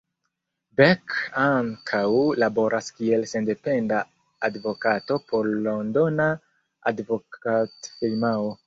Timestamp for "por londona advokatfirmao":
5.29-8.55